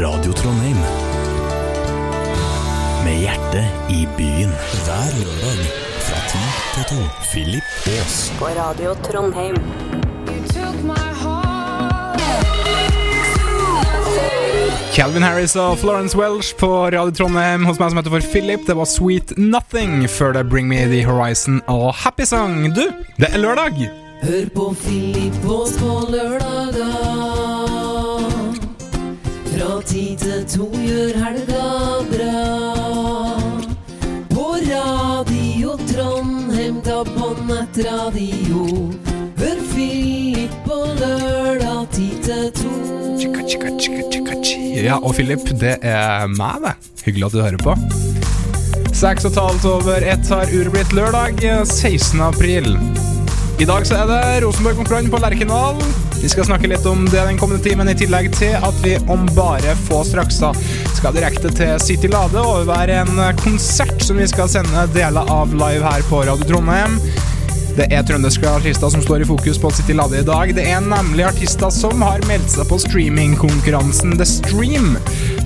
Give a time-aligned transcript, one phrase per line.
[0.00, 0.76] Radio Trondheim.
[3.04, 4.52] Med hjertet i byen.
[4.84, 5.66] Hver lørdag
[6.00, 6.38] fra 10
[6.74, 7.02] til 2.
[7.32, 8.32] Philip Aas.
[8.38, 9.56] På Radio Trondheim.
[14.96, 18.64] Calvin Harris og Florence Welsh på Radio Trondheim hos meg som heter for Philip.
[18.64, 22.64] Det var Sweet Nothing før det Bring Me The Horizon og Happy Song.
[22.72, 22.88] Du,
[23.20, 24.05] det er lørdag!
[24.22, 26.88] Hør på Philip Aas på lørdaga.
[29.50, 31.66] Fra ti til to gjør helga
[32.10, 32.44] bra.
[34.32, 38.66] På Radio Trondheim, ta på nettradio.
[39.38, 42.76] Hør Philip på lørdag ti til to.
[44.86, 46.74] Ja, og Philip, det er meg, det.
[47.06, 47.74] Hyggelig at du hører på.
[48.96, 52.20] Seks og et halvt over ett har uret blitt lørdag 16.
[52.24, 52.70] april.
[53.56, 55.78] I dag så er det Rosenborg mot Brann på Lerkendal.
[56.20, 59.22] Vi skal snakke litt om det den kommende timen, i tillegg til at vi om
[59.32, 60.50] bare få straks da
[60.92, 65.54] skal direkte til City Lade og overvære en konsert som vi skal sende deler av
[65.56, 66.98] live her på Radio Trondheim.
[67.78, 70.52] Det er trønderske artister som står i fokus på City Lade i dag.
[70.56, 74.98] Det er nemlig artister som har meldt seg på streamingkonkurransen The Stream,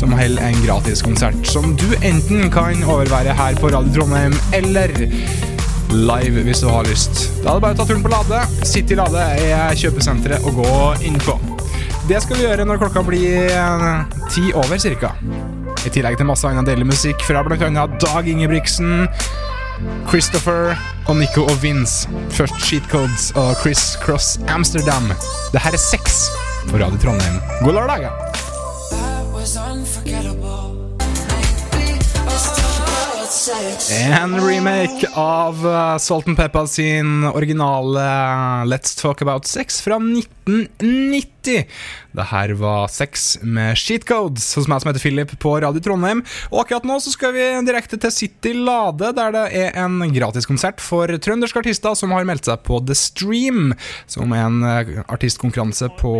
[0.00, 4.96] som holder en gratiskonsert som du enten kan overvære her på Radio Trondheim eller
[5.92, 7.28] live hvis du har lyst.
[7.42, 8.42] Da er det bare å ta turen på Lade.
[8.66, 10.72] City Lade er kjøpesenteret å gå
[11.08, 11.36] inn på.
[12.08, 15.12] Det skal vi gjøre når klokka blir eh, ti over cirka.
[15.86, 17.86] I tillegg til masse annen deilig musikk fra bl.a.
[18.02, 19.06] Dag Ingebrigtsen,
[20.08, 20.72] Christopher
[21.06, 22.08] og Nico og Vince.
[22.34, 25.12] Først Cheat Codes og Chris Cross Amsterdam.
[25.54, 26.24] Det her er Sex
[26.68, 27.38] på Radio Trondheim.
[27.64, 28.27] God lørdag!
[34.12, 38.00] En remake av uh, Salt and Peppa sin originale
[38.64, 41.37] Let's Talk About Sex fra 1990.
[41.48, 46.22] Det her var Sex med Sheet Codes hos meg som heter Philip på Radio Trondheim.
[46.50, 50.82] Og akkurat nå så skal vi direkte til City Lade, der det er en gratiskonsert
[50.82, 53.72] for trønderske artister som har meldt seg på The Stream,
[54.10, 56.14] som er en uh, artistkonkurranse på,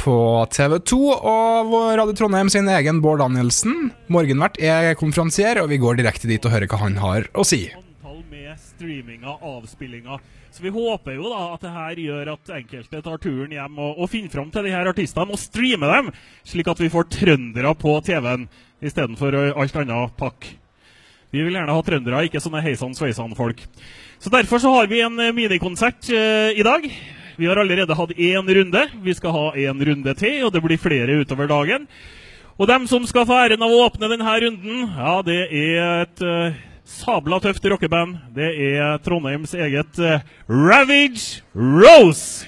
[0.00, 0.18] på
[0.56, 1.00] TV2.
[1.14, 6.44] Og Radio Trondheim sin egen Bård Danielsen, morgenvert, er konferansier, og vi går direkte dit
[6.44, 7.66] og hører hva han har å si.
[8.74, 10.18] Streaminga, avspillinga.
[10.54, 13.96] Så vi håper jo da at det her gjør at enkelte tar turen hjem og,
[13.98, 16.12] og finner fram til de her artistene og streamer dem,
[16.46, 18.46] slik at vi får trøndere på TV-en
[18.84, 20.52] istedenfor alt annet pakk.
[21.34, 23.64] Vi vil gjerne ha trøndere, ikke sånne heisan-sveisan-folk.
[24.22, 26.84] Så derfor så har vi en eh, minikonsert eh, i dag.
[27.34, 28.84] Vi har allerede hatt én runde.
[29.02, 31.88] Vi skal ha én runde til, og det blir flere utover dagen.
[32.54, 36.22] Og dem som skal få æren av å åpne denne runden, ja, det er et
[36.22, 38.18] eh, sabla tøft rockeband.
[38.34, 42.46] Det er Trondheims eget eh, Ravage Rose.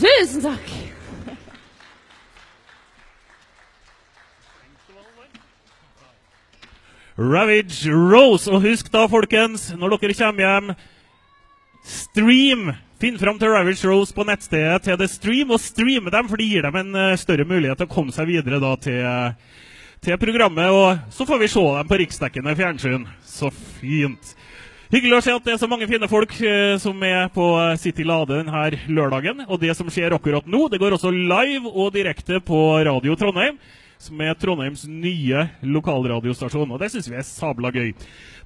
[0.00, 0.68] Tusen takk!
[7.20, 8.48] Ravage Rose.
[8.48, 10.70] Og husk da, folkens, når dere kommer hjem,
[11.84, 12.70] stream!
[13.00, 16.50] Finn fram til Ravage Rose på nettstedet til The Stream, og streame dem, for det
[16.50, 19.62] gir dem en eh, større mulighet til å komme seg videre da til, eh,
[20.04, 20.68] til programmet.
[20.68, 23.08] Og så får vi se dem på riksdekkende fjernsyn.
[23.24, 23.48] Så
[23.80, 24.34] fint.
[24.92, 27.48] Hyggelig å se at det er så mange fine folk eh, som er på
[27.80, 29.46] City Lade denne lørdagen.
[29.48, 33.56] Og det som skjer akkurat nå, det går også live og direkte på Radio Trondheim,
[33.96, 36.68] som er Trondheims nye lokalradiostasjon.
[36.68, 37.94] Og det syns vi er sabla gøy.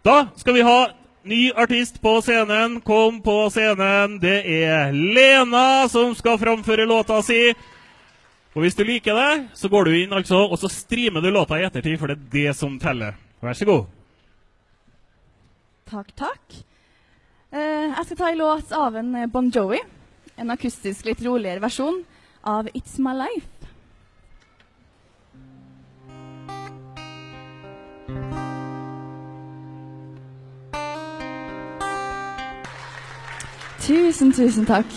[0.07, 0.79] Da skal vi ha
[1.25, 2.81] ny artist på scenen.
[2.81, 4.19] Kom på scenen.
[4.21, 7.55] Det er Lena som skal framføre låta si.
[8.55, 11.59] Og hvis du liker det, så går du inn altså, og så streamer du låta
[11.59, 13.17] i ettertid, for det er det som teller.
[13.43, 13.89] Vær så god.
[15.91, 16.61] Takk, takk.
[17.55, 19.81] Eh, jeg skal ta en låt av en eh, Bon Jovi.
[20.39, 22.01] En akustisk, litt roligere versjon
[22.47, 23.54] av It's My Life.
[33.85, 34.89] Tusen, tusen takk.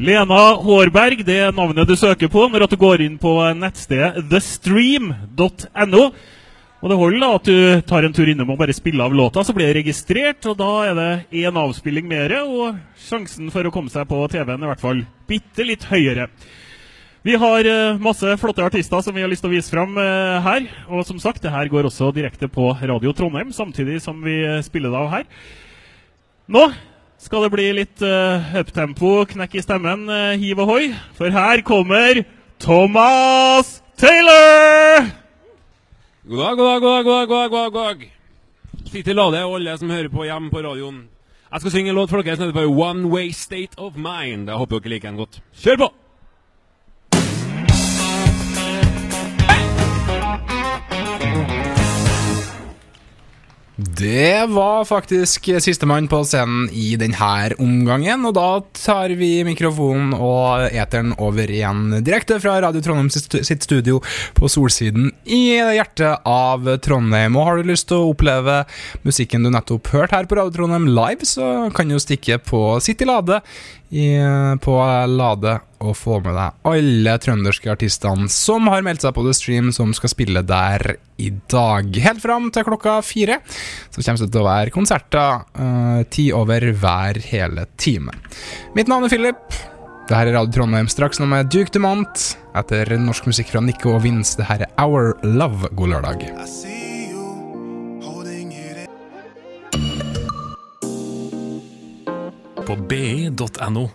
[0.00, 6.04] Lena Hårberg, det er navnet du søker på når du går inn på nettstedet thestream.no.
[6.80, 9.44] Og Det holder da at du tar en tur innom og bare spiller av låta,
[9.44, 10.46] så blir det registrert.
[10.48, 14.56] og Da er det én avspilling mer, og sjansen for å komme seg på TV-en
[14.62, 16.30] er i hvert fall bitte litt høyere.
[17.22, 20.38] Vi har eh, masse flotte artister som vi har lyst til å vise fram eh,
[20.40, 20.68] her.
[20.88, 24.62] Og som sagt, det her går også direkte på Radio Trondheim, samtidig som vi eh,
[24.64, 25.26] spiller det av her.
[26.48, 26.70] Nå
[27.20, 30.88] skal det bli litt uh, uptempo, knekk i stemmen, uh, hiv ohoi.
[31.18, 32.22] For her kommer
[32.56, 35.04] Thomas Taylor!
[36.24, 38.90] God dag, god dag, god dag, god dag, god dag, god dag, god dag.
[38.90, 41.04] Sitt i lade, alle som hører på hjemme på radioen.
[41.50, 44.48] Jeg skal synge en låt, dere som heter One Way State of Mind.
[44.48, 45.44] Jeg håper dere liker den godt.
[45.60, 45.96] Kjør på!
[54.00, 60.66] Det var faktisk sistemann på scenen i denne omgangen, og da tar vi mikrofonen og
[60.68, 64.02] eteren over igjen direkte fra Radio Trondheim sitt studio
[64.36, 67.36] på Solsiden i hjertet av Trondheim.
[67.36, 68.62] Og har du lyst til å oppleve
[69.04, 73.08] musikken du nettopp hørte her på Radio Trondheim live, så kan du stikke på City
[73.08, 73.40] Lade
[73.90, 74.06] i,
[74.62, 74.76] på
[75.10, 79.70] Lade og få med deg alle trønderske artistene som har meldt seg på The Stream,
[79.74, 81.88] som skal spille der i dag.
[82.04, 83.40] Helt fram til klokka fire
[83.88, 88.14] så kommer det til å være konserter uh, ti over hver hele time.
[88.76, 89.60] Mitt navn er Philip.
[90.10, 93.94] Det her er Radio Trondheim straks nå med Duke Dumont etter norsk musikk fra Nico
[93.94, 94.34] og Vince.
[94.40, 95.70] Det her er Our Love.
[95.78, 96.26] God lørdag.
[96.34, 96.89] I see
[102.70, 103.90] På bi.no.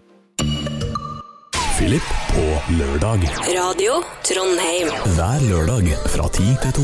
[1.77, 3.19] Philip på lørdag.
[3.47, 4.89] Radio Trondheim.
[5.15, 6.81] Hver lørdag fra 10 til 2.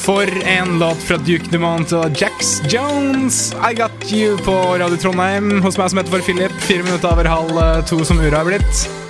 [0.00, 3.52] For en låt fra Duke Dumont og Jax Jones.
[3.60, 5.60] I Got You på Radio Trondheim.
[5.60, 6.56] Hos meg som heter for Philip.
[6.64, 9.09] Fire minutter over halv eh, to som uret har blitt.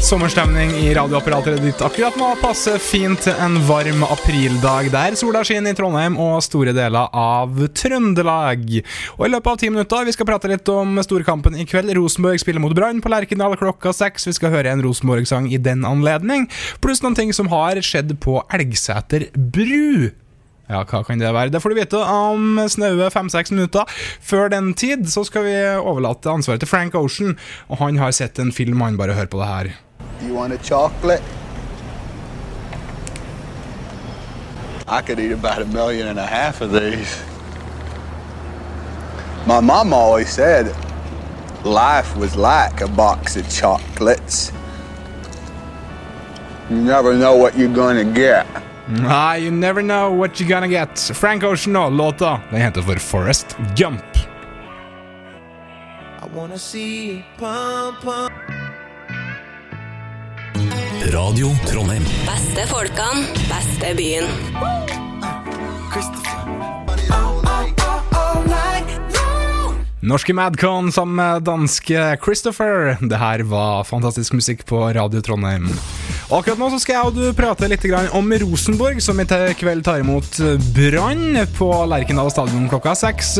[0.00, 5.72] Sommerstemning i radioapparatet ditt akkurat nå passer fint til en varm aprildag der sola skinner
[5.72, 8.66] i Trondheim og store deler av Trøndelag.
[9.16, 11.94] Og i løpet av ti minutter vi skal prate litt om storkampen i kveld.
[11.96, 14.28] Rosenborg spiller mot Brann på Lerkendal klokka seks.
[14.28, 16.46] Vi skal høre en Rosenborg-sang i den anledning,
[16.84, 20.12] pluss noen ting som har skjedd på Elgseter bru.
[20.66, 21.52] Ja, hva kan det være?
[21.54, 23.86] Det får du vite om snaue fem-seks minutter.
[24.20, 27.36] Før den tid så skal vi overlate ansvaret til Frank Ocean,
[27.70, 29.74] og han har sett en film, han bare hører på det her.
[30.22, 31.22] You want a chocolate?
[34.88, 37.22] I could eat about a million and a half of these.
[39.46, 40.74] My mom always said
[41.64, 44.52] life was like a box of chocolates.
[46.70, 48.46] You never know what you're gonna get.
[49.02, 50.98] Ah, you never know what you're gonna get.
[51.14, 52.40] Frank Ocean nå, låta.
[52.50, 54.04] Den heter for Forest Gump.
[56.20, 58.32] I wanna see pump pump.
[61.10, 62.02] Radio Trondheim.
[62.26, 65.05] Beste folkene, beste byen.
[70.06, 72.94] Norske Madcon sammen med danske Christopher.
[73.00, 75.66] Det her var fantastisk musikk på Radio Trondheim.
[76.30, 79.26] Akkurat nå så skal jeg og du prate litt om Rosenborg, som i
[79.58, 80.38] kveld tar imot
[80.74, 83.32] Brann på Lerkendal stadion klokka seks.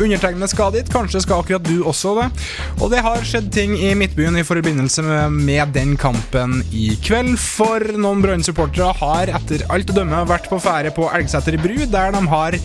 [0.00, 2.26] Undertegnede skal dit, kanskje skal akkurat du også det.
[2.80, 7.36] Og det har skjedd ting i Midtbyen i forbindelse med, den kampen i kveld.
[7.40, 12.16] For noen Brann-supportere har etter alt å dømme vært på ferde på Elgseter bru, der
[12.16, 12.58] de har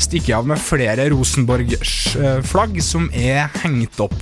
[0.00, 4.14] stikket av med flere Rosenborg-flagg som er hengt opp.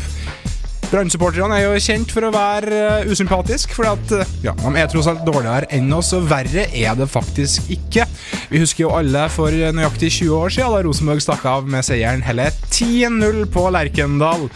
[0.95, 4.87] Brann-supporterne er jo kjent for å være uh, usympatisk, for at, uh, ja, de er
[4.93, 8.05] tross alt dårligere enn oss, og verre er det faktisk ikke.
[8.53, 12.23] Vi husker jo alle for nøyaktig 20 år siden da Rosenborg stakk av med seieren
[12.23, 14.47] hele 10-0 på Lerkendal.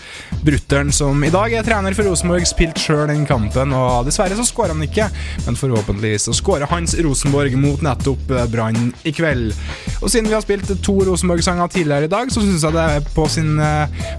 [0.46, 4.46] Brutteren, som i dag er trener for Rosenborg, spilte sjøl den kampen, og dessverre så
[4.46, 5.08] skåra han ikke,
[5.48, 9.50] men forhåpentligvis så skårer hans Rosenborg mot nettopp uh, Brann i kveld.
[9.98, 13.12] Og siden vi har spilt to Rosenborg-sanger tidligere i dag, så syns jeg det er
[13.16, 13.58] på sin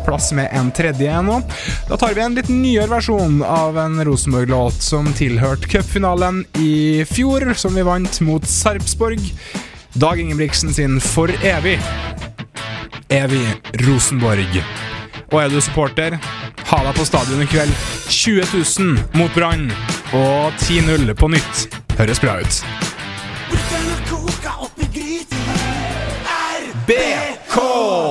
[0.03, 1.39] plass med en tredje nå.
[1.87, 7.51] Da tar vi en litt nyere versjon av en Rosenborg-låt som tilhørte cupfinalen i fjor,
[7.53, 9.19] som vi vant mot Sarpsborg.
[9.93, 11.75] Dag Ingebrigtsen sin For evig.
[13.13, 13.45] Evig
[13.85, 14.61] Rosenborg.
[15.29, 16.17] Og er du supporter,
[16.71, 17.73] ha deg på stadion i kveld.
[18.09, 19.69] 20 000 mot Brann
[20.09, 21.67] og 10-0 på nytt.
[21.99, 22.88] Høres bra ut.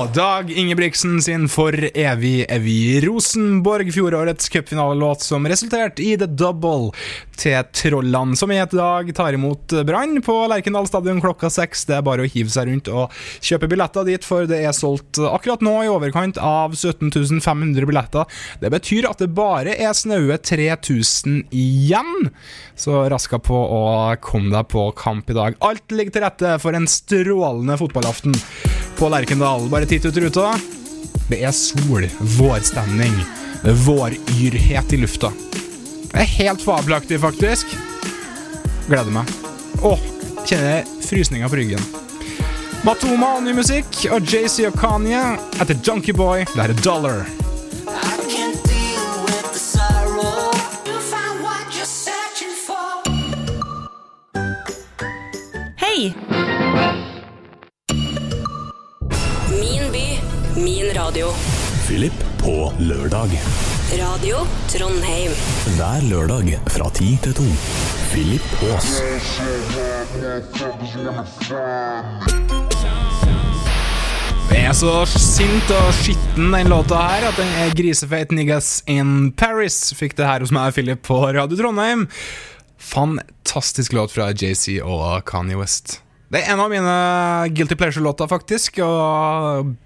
[0.07, 6.93] Dag Ingebrigtsen sin For evig evig Rosenborg, fjorårets cupfinalelåt som resulterte i The Double
[7.39, 11.85] til Trollene, som i et dag tar imot Brann på Lerkendal stadion klokka seks.
[11.89, 15.21] Det er bare å hive seg rundt og kjøpe billetter dit, for det er solgt
[15.23, 17.11] akkurat nå i overkant av 17
[17.43, 18.41] 500 billetter.
[18.63, 22.31] Det betyr at det bare er snaue 3000 igjen.
[22.79, 23.85] Så raska på å
[24.23, 25.59] komme deg på kamp i dag.
[25.65, 28.39] Alt ligger til rette for en strålende fotballaften
[28.99, 29.69] på Lerkendal.
[29.69, 30.55] Bare titt ut ruta.
[31.29, 33.15] Det er sol, vårstemning,
[33.63, 35.33] våryrhet i lufta.
[36.13, 37.67] Det er helt fabelaktig, faktisk.
[38.89, 39.31] Gleder meg.
[39.83, 40.01] Åh,
[40.47, 41.85] kjenner frysninga på ryggen.
[42.83, 45.23] Matoma og ny musikk, og JC og Kanye
[45.61, 46.47] etter Junkieboy.
[46.55, 47.27] Det er Dollar.
[55.99, 57.08] I
[61.09, 61.29] radio.
[61.87, 63.31] Philip på lørdag.
[63.97, 65.33] Radio Trondheim.
[65.79, 67.47] Hver lørdag fra ti til to.
[68.11, 68.99] Philip Aas.
[74.51, 79.33] Den er så sint og skitten, den låta her, at den er grisefeit niggas in
[79.33, 79.81] Paris.
[79.97, 82.05] Fikk det her hos meg, Philip, på Radio Trondheim.
[82.77, 86.03] Fantastisk låt fra JC og Kanye West.
[86.29, 86.97] Det er en av mine
[87.57, 88.83] Guilty Pleasure-låter, faktisk.
[88.85, 89.77] Og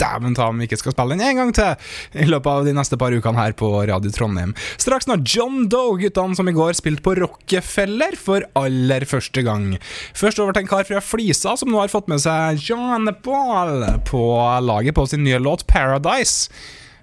[0.00, 2.74] dæven ta om vi ikke skal spille den en gang til i løpet av de
[2.76, 4.54] neste par ukene her på Radio Trondheim.
[4.80, 9.72] Straks når John Doe, guttene som i går spilte på Rockefeller for aller første gang.
[10.16, 13.86] Først over til en kar fra Flisa som nå har fått med seg John Paul
[14.08, 14.26] på
[14.64, 16.50] laget på sin nye låt Paradise.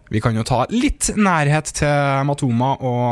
[0.10, 3.04] Vi kan jo ta litt nærhet til Matoma og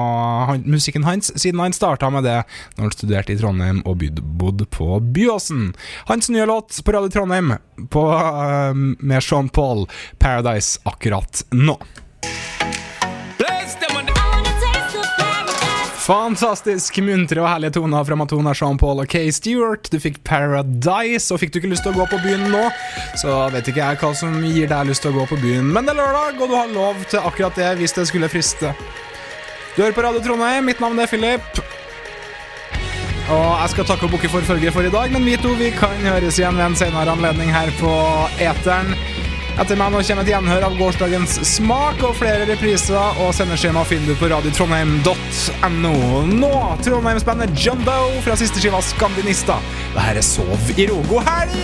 [0.52, 2.38] han, musikken hans, siden han starta med det
[2.76, 4.06] når han studerte i Trondheim og
[4.40, 5.74] bodde på Byåsen.
[6.10, 7.56] Hans nye låt på Radio Trondheim
[7.92, 9.88] på, eh, med Sean Paul,
[10.20, 11.80] 'Paradise', akkurat nå.
[16.06, 19.88] Fantastisk muntre og herlige toner fra Matona, Jean-Paul og Kay Stewart.
[19.90, 22.62] Du fikk Paradise, og fikk du ikke lyst til å gå på byen nå,
[23.18, 25.72] så vet ikke jeg hva som gir deg lyst til å gå på byen.
[25.74, 28.76] Men det er lørdag, og du har lov til akkurat det hvis det skulle friste.
[29.74, 31.66] Du hører på Radio Trondheim, mitt navn er Philip.
[33.26, 35.74] Og jeg skal takke og bukke for følget for i dag, men vi to vi
[35.74, 37.98] kan høres igjen ved en senere anledning her på
[38.38, 38.94] Eteren.
[39.56, 44.12] Etter meg nå kommer et gjenhør av gårsdagens smak og flere repriser, og sendeskjema finner
[44.12, 45.94] du på radiotrondheim.no.
[46.28, 46.52] Nå
[46.84, 47.96] Trondheimsbandet Jumbo
[48.26, 49.62] fra siste skiva Skandinista.
[49.96, 51.00] Det her er Sov i ro.
[51.08, 51.56] God helg!